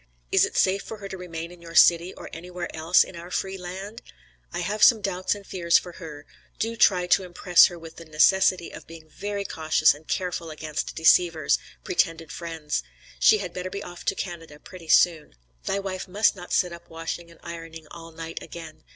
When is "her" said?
0.97-1.07, 5.91-6.25, 7.67-7.77